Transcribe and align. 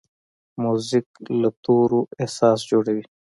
موزیک 0.61 1.07
له 1.41 1.49
تورو 1.63 2.01
احساس 2.21 2.59
جوړوي. 2.71 3.05